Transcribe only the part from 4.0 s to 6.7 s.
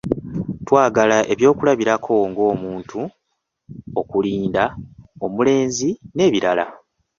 okulinda, omulenzi n'ebirala.